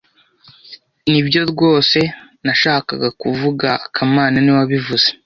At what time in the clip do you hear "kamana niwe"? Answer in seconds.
3.93-4.57